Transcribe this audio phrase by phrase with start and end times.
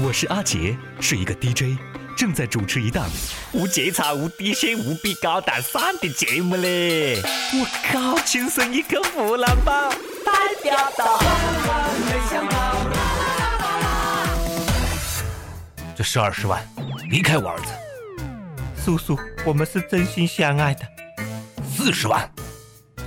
[0.00, 1.78] 我是阿杰，是一个 DJ，
[2.16, 3.08] 正在主持一档
[3.52, 7.22] 无节操、无底线、无比高大上的节目嘞！
[7.52, 9.88] 我靠，亲生一个湖南宝，
[10.24, 10.32] 代
[10.64, 11.20] 表到。
[15.94, 16.60] 这是二十万，
[17.08, 17.66] 离开我儿子。
[18.84, 19.16] 叔叔，
[19.46, 20.80] 我们是真心相爱的。
[21.72, 22.28] 四十万，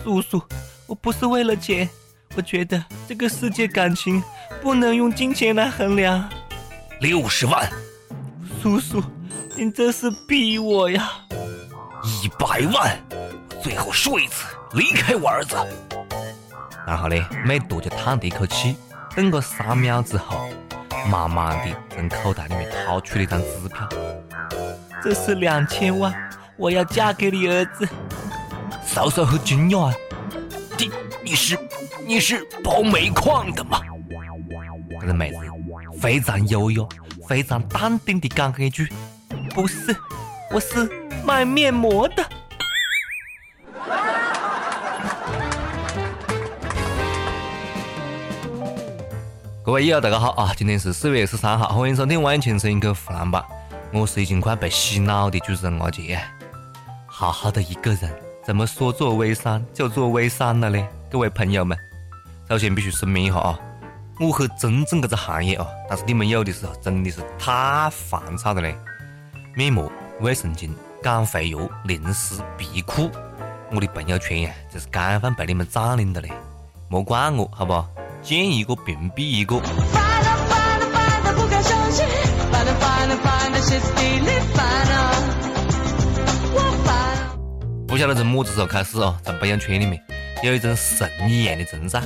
[0.06, 0.42] 叔叔，
[0.86, 1.90] 我不是为了钱，
[2.38, 4.24] 我觉得这个世界感情
[4.62, 6.30] 不能用金钱来衡量。
[7.00, 7.70] 六十万，
[8.60, 9.04] 叔叔，
[9.56, 11.08] 您这是逼我呀！
[12.04, 13.00] 一百万，
[13.62, 15.56] 最后说一次，离开我儿子。
[16.88, 18.76] 然后呢，美杜就叹了一口气，
[19.16, 20.50] 等个三秒之后，
[21.08, 23.88] 慢慢的从口袋里面掏出了一张支票。
[25.04, 26.12] 这是两千万，
[26.58, 27.88] 我要嫁给你儿子。
[28.84, 29.94] 嫂嫂很惊讶啊，
[30.80, 30.92] 你
[31.24, 31.60] 你是
[32.08, 33.82] 你是包煤矿的吗？
[35.00, 35.38] 这个妹子。
[36.00, 36.84] 非常优雅、
[37.28, 38.88] 非常淡定地讲了一句
[39.56, 39.96] ：“不是，
[40.52, 40.88] 我是
[41.26, 42.24] 卖面膜的。”
[49.64, 50.54] 各位友友，大家好啊！
[50.56, 53.42] 今天是四月十三号，欢迎收听《万千声音口湖南版》，
[53.92, 56.22] 我是已经快被洗脑的主持人阿杰。
[57.08, 58.14] 好好的一个人，
[58.46, 60.88] 怎么说做微商就做微商了呢？
[61.12, 61.76] 各位朋友们，
[62.48, 63.60] 首先必须声明一下啊。
[64.20, 68.76] 我很尊重这个行业哦，但是你们有的时候真的是太烦躁了嘞！
[69.56, 70.72] 面膜、卫生巾、
[71.04, 73.12] 减肥药、零食、皮裤，
[73.72, 76.32] 我的朋友圈呀，就是干饭被你们占领了嘞！
[76.90, 77.86] 莫怪我，好不？
[78.24, 79.62] 见一个屏蔽一个。
[87.88, 90.02] 不晓得从么子时候开始哦，在朋友圈里面
[90.44, 92.02] 有一种神一样的存在。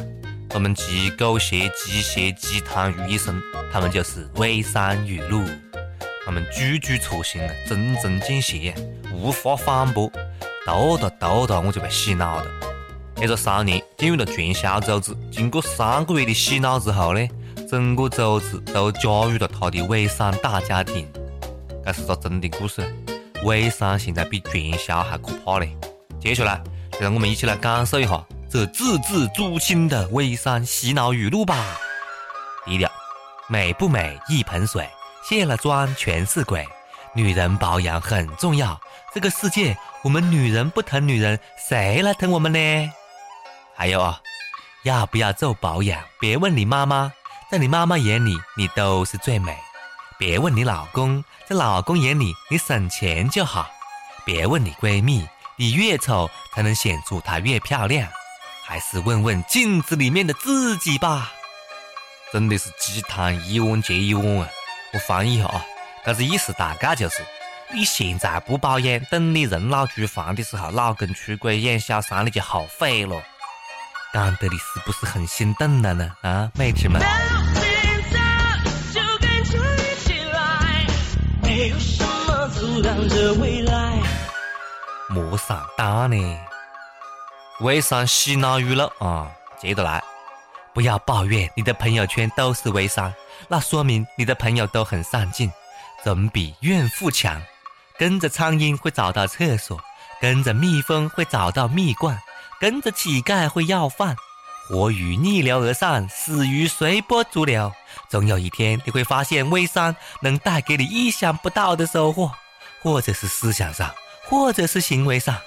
[0.54, 5.42] 我们集狗血、鸡血、鸡汤于一身，他们就是微商语录。
[6.26, 8.76] 他们句句戳心啊，针针见血，
[9.14, 10.12] 无法反驳。
[10.66, 12.46] 读着读着，我就被洗脑了。
[13.16, 17.28] 那个少年进入了传销组织，经过三个月的洗脑之后呢，
[17.70, 21.08] 整个组织都加入了他的微商大家庭。
[21.86, 22.84] 这是个真的故事，
[23.44, 25.76] 微商现在比传销还可怕嘞。
[26.20, 26.62] 接下来，
[26.92, 28.22] 就让我们一起来感受一下。
[28.52, 31.80] 这字字诛心的微商洗脑语录吧。
[32.66, 32.92] 低调，
[33.48, 34.90] 美不美一盆水，
[35.24, 36.68] 卸了妆全是鬼。
[37.16, 38.78] 女人保养很重要，
[39.16, 42.92] 这个世界我们女人不疼女人，谁来疼我们呢？
[43.74, 44.20] 还有啊，
[44.84, 46.04] 要不要做保养？
[46.20, 47.14] 别问你妈妈，
[47.50, 49.58] 在你妈妈眼里你都是最美。
[50.20, 53.72] 别问你老公，在老公眼里你省钱就好。
[54.26, 55.26] 别问你闺蜜，
[55.56, 58.10] 你越丑才能显出她越漂亮。
[58.72, 61.34] 还是问问镜子里面的自己吧，
[62.32, 64.48] 真的是鸡汤一碗接一碗啊！
[64.94, 65.66] 我翻译一下啊，
[66.06, 67.18] 但是意思大概就是：
[67.74, 73.22] 你现在不保养，等你人老珠黄的时候，老公出轨养小三，你就后悔了。
[74.14, 76.10] 讲得你是不是很心动了呢？
[76.22, 77.02] 啊，妹子们！
[85.10, 86.51] 莫上当呢。
[87.62, 90.04] 微商洗脑语录啊，接着来，
[90.74, 93.14] 不要抱怨你的朋友圈都是微商，
[93.48, 95.52] 那说明你的朋友都很上进，
[96.04, 97.40] 总比怨妇强。
[98.00, 99.80] 跟着苍蝇会找到厕所，
[100.20, 102.20] 跟着蜜蜂会找到蜜罐，
[102.60, 104.16] 跟着乞丐会要饭。
[104.68, 107.72] 活鱼逆流而上，死鱼随波逐流。
[108.10, 112.32] 总有一天你会发现，微商能带给你意想不到的收获，
[112.82, 113.94] 或者是思想上，
[114.28, 115.38] 或者是行为上。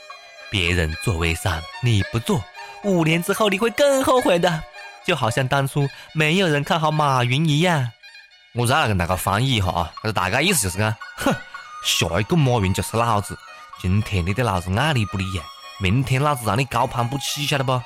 [0.55, 2.41] 别人做微商，你不做，
[2.85, 4.63] 五年之后你会更后悔的，
[5.05, 7.91] 就好像当初没有人看好马云一样。
[8.53, 11.35] 我再来跟大家翻译一下啊，这大概意思就是讲，哼，
[11.85, 13.37] 下一个马云就是老子。
[13.81, 15.43] 今天你对老子爱理不理呀，
[15.81, 17.83] 明天老子让你高攀不起，晓得不？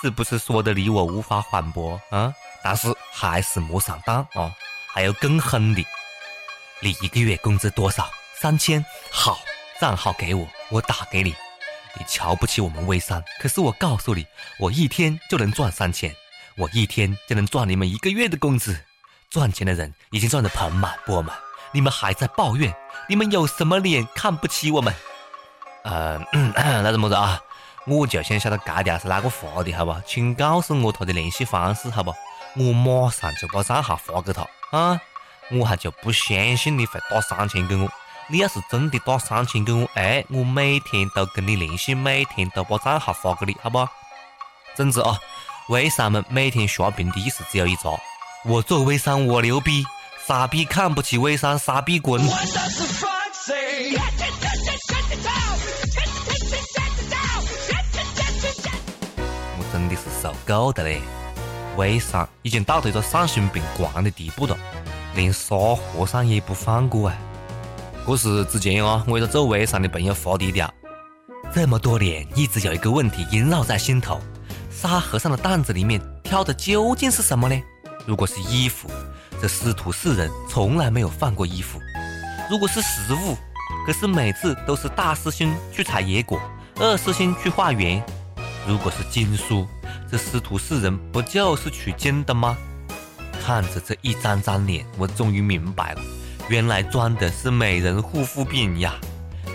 [0.00, 2.32] 是不是说的你我无法反驳啊？
[2.62, 4.54] 但是还是莫上当啊！
[4.94, 5.84] 还有更狠的，
[6.80, 8.08] 你一个月工资多少？
[8.40, 8.84] 三千。
[9.10, 9.40] 好，
[9.80, 11.34] 账号给我，我打给你。
[11.98, 14.26] 你瞧不起我们微商，可是我告诉你，
[14.58, 16.14] 我一天就能赚三千，
[16.56, 18.78] 我一天就能赚你们一个月的工资。
[19.28, 21.36] 赚钱的人已经赚得盆满钵满，
[21.72, 22.74] 你们还在抱怨，
[23.08, 24.94] 你们有什么脸看不起我们？
[25.84, 26.18] 呃，
[26.82, 27.40] 那是么子啊？
[27.86, 29.94] 我就想晓得这条是哪个发的，好不？
[30.06, 32.14] 请告诉我他的联系方式，好不？
[32.56, 35.00] 我马上就把账号发给他啊！
[35.52, 37.88] 我还就不相信你会打三千给我。
[38.32, 43.84] 你要是真的打三千给我，哎，我每天都跟你联系，每天都把账号发给你，好不？
[44.76, 45.18] 总之啊，
[45.68, 47.90] 微商们每天刷屏的意思只有一个：
[48.44, 49.84] 我做微商我牛逼，
[50.28, 52.22] 傻逼看不起微商，傻逼滚！
[59.58, 61.02] 我真的是受够的嘞！
[61.76, 64.56] 微商已经到了一个丧心病狂的地步了，
[65.16, 67.16] 连杀和尚也不放过啊！
[68.06, 70.72] 这是之前啊，我一个做微商的朋友发的一条。
[71.54, 74.20] 这么多年，一直有一个问题萦绕在心头：
[74.70, 77.60] 沙和尚的担子里面挑的究竟是什么呢？
[78.06, 78.90] 如果是衣服，
[79.40, 81.78] 这师徒四人从来没有放过衣服；
[82.50, 83.36] 如果是食物，
[83.86, 86.40] 可是每次都是大师兄去采野果，
[86.76, 88.02] 二师兄去化缘；
[88.66, 89.66] 如果是经书，
[90.10, 92.56] 这师徒四人不就是取经的吗？
[93.40, 96.00] 看着这一张张脸，我终于明白了。
[96.50, 98.96] 原来装的是美人护肤品呀！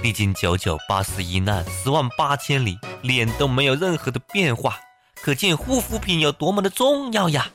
[0.01, 4.77] 历经九九八十一难，十万八千里，脸都没有任何的变化，
[5.21, 7.47] 可见护肤品有多么的重要呀！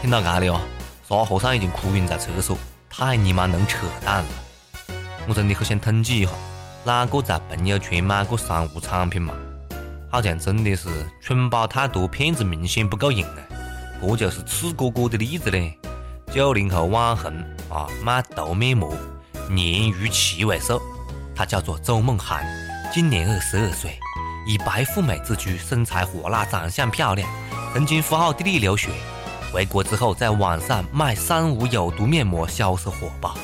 [0.00, 0.60] 听到这里哦，
[1.08, 2.56] 沙和尚已经哭晕在厕所，
[2.88, 4.28] 太尼玛能扯淡了！
[5.26, 6.30] 我真的很想统计一下，
[6.84, 9.34] 哪个在朋友圈买过商务产品嘛？
[10.12, 10.88] 好像真的是
[11.20, 13.42] 蠢宝太多，骗子明显不够用啊！
[14.00, 15.76] 这就是赤果果的例子嘞！
[16.32, 17.32] 九零后网红。
[17.68, 18.94] 啊，买头面膜，
[19.50, 20.80] 年逾七位数。
[21.36, 22.46] 他叫做周梦涵，
[22.92, 23.98] 今年二十二岁，
[24.46, 27.28] 以白富美自居，身材火辣，长相漂亮，
[27.72, 28.90] 曾经赴奥地利留学。
[29.52, 33.36] 回国之后，在网上卖三无有毒面膜，销售火爆。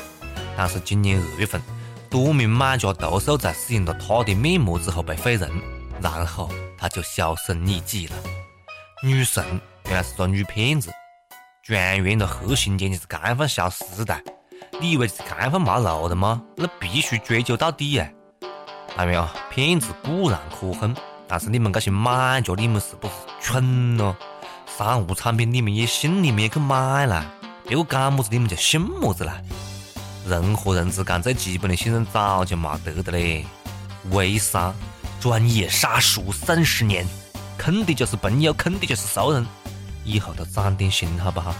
[0.55, 1.61] 但是今年二月份，
[2.09, 5.49] 多名买家投诉，在使用了他的面膜之后被废人，
[6.01, 8.15] 然后他就销声匿迹了。
[9.03, 9.43] 女神
[9.85, 10.91] 原来是个女骗子。
[11.63, 14.19] 全员的核心简直是干饭消失代，
[14.79, 16.41] 你以为是干饭没路的吗？
[16.57, 18.11] 那必须追究到底呀！
[18.87, 19.29] 看到没有？
[19.51, 20.95] 骗子固然可恨，
[21.27, 24.17] 但是你们这些买家，你们是不是蠢咯？
[24.65, 27.31] 三无产品你们也信，你们也去买了，
[27.67, 29.39] 别个讲么子你们就信么子了。
[30.25, 33.45] 人和人之间最基本的信任早就没得的嘞。
[34.09, 34.73] 微商
[35.19, 37.05] 专业杀熟三十年，
[37.55, 39.45] 坑的就是朋友，坑的就是熟人。
[40.11, 41.55] 以后都长点心好不好？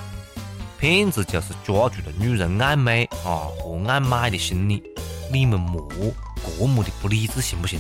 [0.77, 4.83] 骗子就是抓住了女人爱美啊和爱买的心理，
[5.31, 5.87] 你们莫
[6.59, 7.79] 这么的不理智行不行？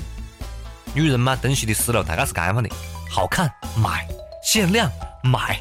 [0.93, 2.69] 女人买东西的思路大概是这样的：
[3.09, 4.07] 好看买，
[4.43, 4.89] 限量
[5.23, 5.59] 买，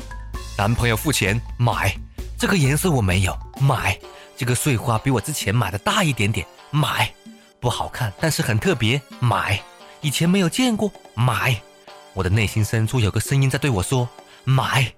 [0.57, 1.93] 男朋友付钱买，
[2.39, 3.99] 这个颜色我没有买，
[4.37, 7.13] 这个碎花比我之前买的大一点点买，
[7.59, 9.61] 不好看但是很特别买，
[10.03, 11.61] 以前没有见过买。
[12.13, 14.09] 我的内心深处有个声音在对我说。
[14.45, 14.91] 买，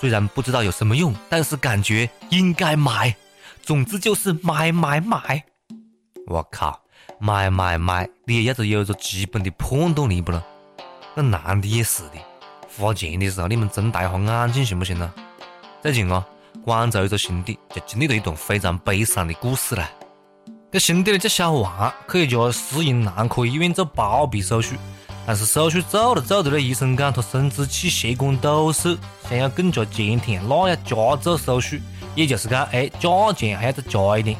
[0.00, 3.14] 虽然不知道有什么用，但是感觉应该买。
[3.62, 5.44] 总之就是买买买。
[6.26, 6.80] 我靠，
[7.18, 10.42] 买买买，你也要着有着基本的判断力不咯？
[11.14, 12.18] 那男的也是的，
[12.76, 15.12] 花钱的时候你们睁大一下眼睛行不行呢？
[15.82, 16.24] 最近啊，
[16.64, 19.90] 广州一个兄弟就经历了一段非常悲伤的故事了。
[20.70, 24.76] 这兄弟呢叫小王，去一家私营男科医院做包皮手术。
[25.28, 28.96] 但是手术做着做着呢，医生讲他生殖器血管堵塞，
[29.28, 31.76] 想要更加坚挺，那要加做手术，
[32.14, 34.34] 也就是讲，哎，价钱还要再加一点。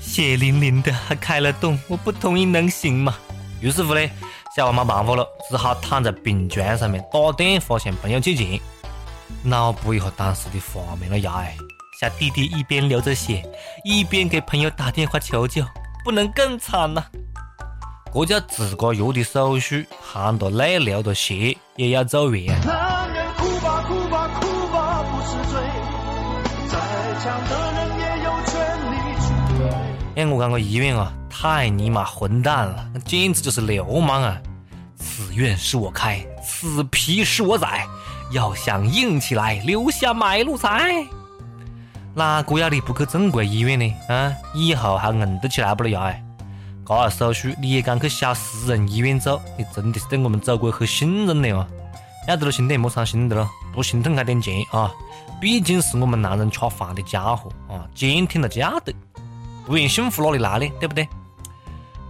[0.00, 3.14] 血淋淋的还开了洞，我不同意能行吗？
[3.60, 4.00] 于是乎呢，
[4.56, 8.58] 小王没办法了，只好躺在病床上面打电话向朋友借钱。
[9.44, 11.56] 脑补一下当时的画面了呀，哎，
[12.00, 13.48] 小弟弟一边流着血，
[13.84, 15.64] 一边给朋友打电话求救，
[16.04, 17.06] 不能更惨了。
[18.12, 22.34] 这叫自个儿约的手术，含着泪流着血也要走完。
[30.16, 34.36] 哎，我讲个医院啊，太尼玛混蛋了，那简直就是流氓啊！
[34.96, 37.86] 此院是我开，此皮是我宰，
[38.32, 41.06] 要想硬起来，留下买路财。
[42.12, 43.94] 哪个要你不去正规医院呢？
[44.08, 46.16] 啊，以后还硬得起来不了呀？
[46.96, 47.08] 哎。
[47.08, 49.40] 这手术你也敢去小私人医院做？
[49.56, 51.66] 你真的是对我们祖国很信任的哦！
[52.28, 54.92] 要得了兄弟，莫伤心的了，多心疼他点钱啊！
[55.40, 58.92] 毕竟是我们男人吃饭的家伙啊，坚挺了家的，
[59.64, 60.68] 不然幸福哪里来呢？
[60.78, 61.08] 对不对？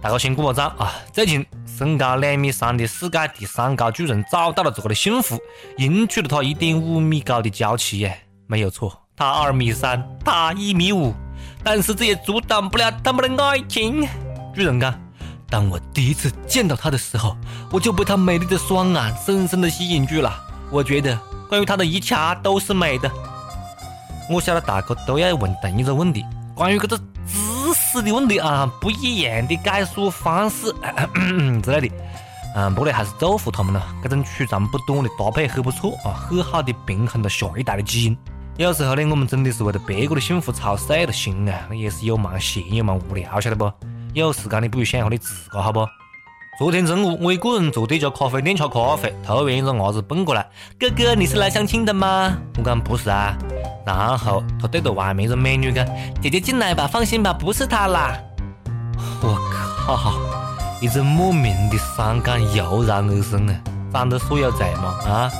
[0.01, 0.91] 大家先鼓个掌啊！
[1.13, 5.39] 最近身高两米三的世界第三高巨人找到了自个的幸福，
[5.77, 8.19] 迎娶了他一点五米高的娇妻耶！
[8.47, 11.13] 没有错，他二米三，他一米五，
[11.63, 14.07] 但是这也阻挡不了他们的爱情。
[14.53, 14.93] 巨人讲
[15.49, 17.35] ：“当我第一次见到她的时候，
[17.71, 20.33] 我就被她美丽的双眼深深的吸引住了。
[20.69, 21.17] 我觉得
[21.49, 23.09] 关于她的一切都是美的。
[24.29, 30.73] 我晓得大家都要问同一个问题，关于这个知识的问题啊，不一样的解说方式
[31.61, 31.95] 之类的。
[32.55, 38.17] 嗯，不过还是祝福他们了，这种取长补短的搭配很不错啊，很好的平衡了下一代的基因。
[38.57, 43.71] 有时候呢，我们真的是为了别个的幸福操碎了心啊，也是有忙闲有忙无聊，晓得不？
[44.13, 45.87] 有时间你不如想一下你自个好不？
[46.59, 50.45] 昨天中午，我一个人坐对家咖啡店吃咖啡，突然一个伢子蹦过来
[50.77, 53.37] ：“哥哥，你是来相亲的吗？”我讲不是啊。
[53.85, 55.85] 然后他对着外面一个美女讲
[56.21, 58.17] ：“姐姐进来吧，放心吧，不是他啦。”
[59.23, 59.39] 我
[59.87, 60.13] 靠！
[60.81, 63.55] 一阵莫名的伤感油然而生啊！
[63.93, 64.93] 长得说有才吗？
[65.07, 65.31] 啊！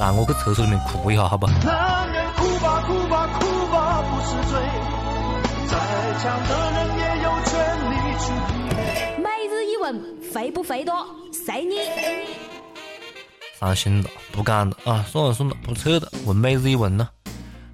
[0.00, 1.46] 让我去厕所里面哭一下，好不？
[1.46, 4.60] 男人哭吧哭吧哭吧不是罪，
[5.66, 5.76] 再
[6.20, 7.52] 强的人也有权
[7.90, 8.24] 利去。
[9.20, 11.06] 每日一问，肥不肥多？
[11.32, 11.76] 随你。
[13.58, 15.04] 伤心了，不干了啊！
[15.10, 17.08] 算了算了，不扯了，问每日一问呢。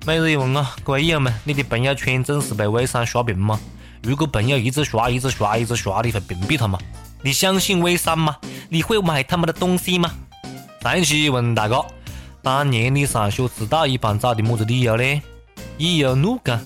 [0.06, 3.58] 每日一问啊，各位友们，你的朋友圈总是被微商刷屏吗？
[4.02, 6.78] 如果朋友一直刷、一直刷、一直刷，你会屏蔽他吗？
[7.22, 8.36] 你相信微商吗？
[8.68, 10.10] 你会买他们的东西吗？
[10.80, 11.82] 上一期问大家。
[12.42, 15.22] 当年你上学迟到一般找的么子理由呢？
[15.76, 16.58] 乙有怒讲：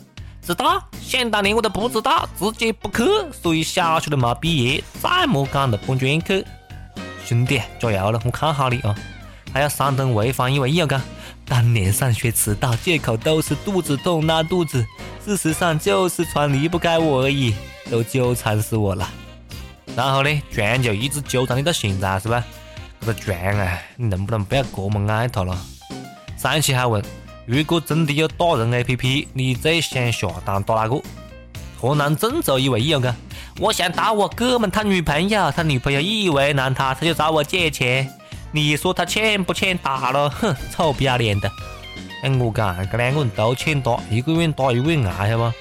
[0.47, 6.45] 知道，想当年我都不知道，直接不去，所以小学都没毕业，再没赶到本专课。
[7.25, 8.95] 兄弟，加油了，我看好你啊！
[9.53, 11.01] 还要山东潍坊一位友讲：
[11.47, 14.85] 当年上学迟到，借口都是肚子痛拉肚子，
[15.25, 17.55] 事实上就是床离不开我而已，
[17.91, 19.09] 都纠缠死我了。
[19.97, 22.45] 然后呢，砖就一直纠缠你到现在，是吧？
[23.01, 25.59] 这个船啊，你能不能不要这么爱他了？
[26.37, 27.03] 上一期还问，
[27.47, 31.01] 如果真的有打人 A P P，你最想下单打哪个？
[31.79, 33.15] 河南郑州一位友讲，
[33.59, 38.11] 我想打我哥们他女朋友，他女朋友一为难他，他就找我借钱。
[38.51, 40.31] 你说他欠不欠打了？
[40.41, 41.51] 哼，臭不要脸的！
[42.23, 45.53] 哎，我讲，这两个人都欠打，一个愿打，一个愿挨，晓不？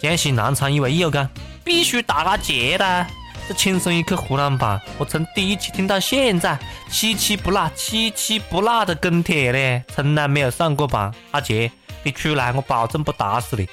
[0.00, 1.28] 江西南昌一位友讲，
[1.64, 3.06] 必须打他结的。
[3.48, 6.58] 这轻松一刻湖南版，我从第一期听到现在，
[6.90, 11.14] 七七不落，七七不落的跟帖嘞，从来没有上过榜。
[11.30, 13.66] 阿杰，你出来，我保证不打死你。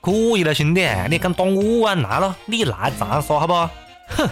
[0.00, 1.96] 可以了，兄弟，你敢打我啊？
[1.96, 3.54] 来了，你来长沙好不？
[4.06, 4.30] 哼，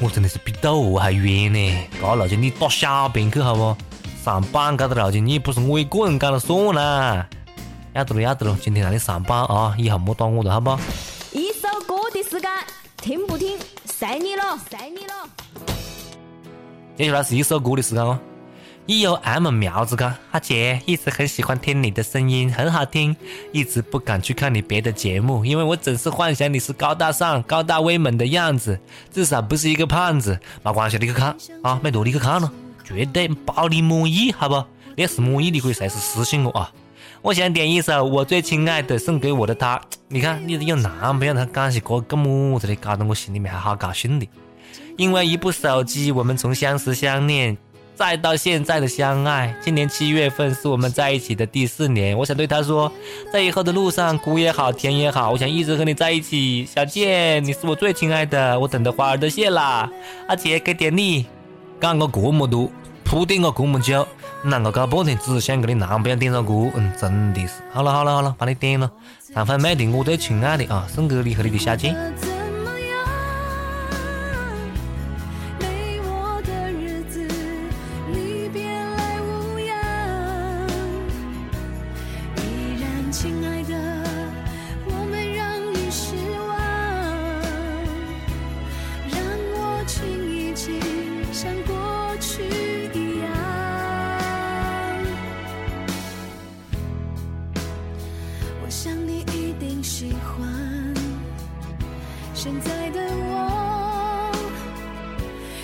[0.00, 1.88] 我真的是比斗还冤呢。
[2.02, 3.76] 这路径你打小兵去好不？
[4.24, 7.24] 上榜这个路径你不是我一个人讲了算啦。
[7.92, 10.76] 要得了，要得了，今天让你上榜啊，以后莫打我了，好不？
[11.30, 12.50] 一首歌的时间，
[12.96, 13.56] 听不听？
[14.00, 15.12] 随你了，随你了。
[16.96, 18.18] 接下来是一首歌的时间哦。
[18.86, 23.14] 已有 M 苗子哥，阿杰一直很喜欢听你的声音，很好听，
[23.52, 28.80] 一直不敢去看你别的节目，因为我总是幻想你是高大上、高大威猛的样子，
[29.12, 30.40] 至少不是一个胖子。
[30.64, 32.50] 没关系，你去看啊，没多你去看了，
[32.82, 34.64] 绝对包你满意，好不？
[34.96, 36.72] 你要是满意，你可以随时私信我啊。
[37.22, 39.78] 我想点一首《我最亲爱的》送给我的他。
[40.08, 44.26] 你看，你有男朋友，他讲些歌干么子的，搞得我心里面还好高兴的。
[44.96, 47.58] 因为一部手机，我们从相识相恋，
[47.94, 49.54] 再到现在的相爱。
[49.60, 52.16] 今年七月份是我们在一起的第四年。
[52.16, 52.90] 我想对他说，
[53.30, 56.64] 在以后的路上，苦也好，甜也好，我想一直和你在一起。
[56.64, 59.90] 小健，你是我最亲爱的，我等的花儿都谢了。
[60.26, 61.26] 阿杰给点你，
[61.78, 62.70] 讲个这么多，
[63.04, 64.08] 铺垫个这么久。
[64.44, 67.54] 啷个搞半天，只是想给你男朋友点首歌，嗯，真的是。
[67.70, 68.90] 好了好了好了，帮你点了。
[69.34, 71.94] 长发妹的我最亲爱的啊，送给你和你的小贱。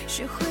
[0.07, 0.46] 学会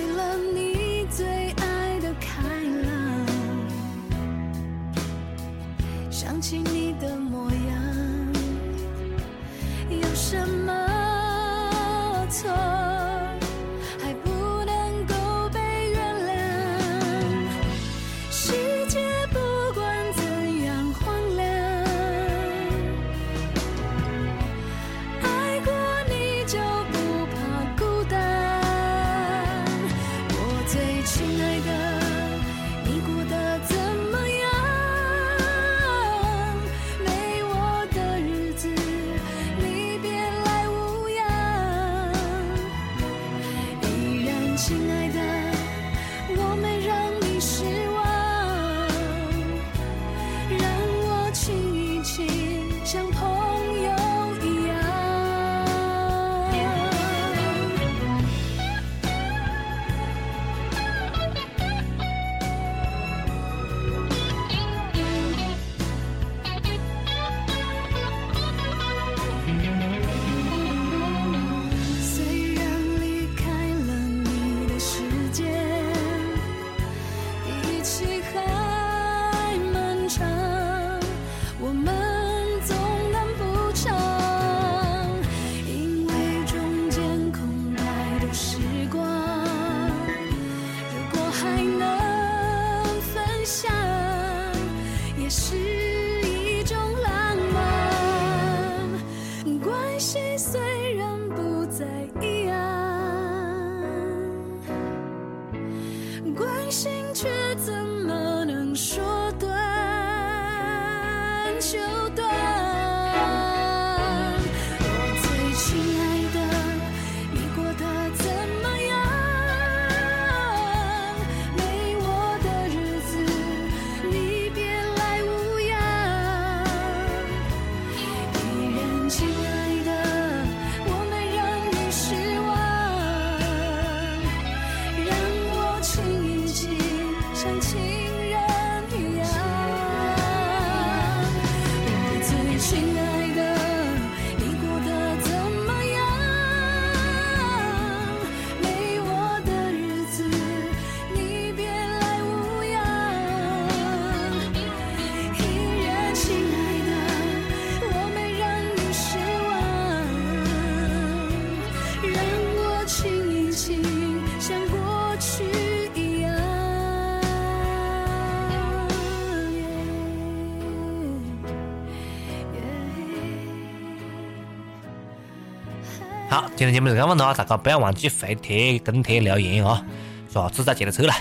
[176.37, 179.83] 好，今天节目就讲问了啊，大家不要忘记回帖跟帖留言哦，
[180.31, 181.15] 下次再接着抽了。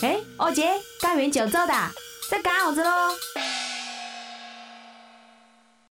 [0.00, 0.70] 哎，二姐，
[1.02, 1.92] 干完就走哒，
[2.30, 2.90] 再干啥子喽？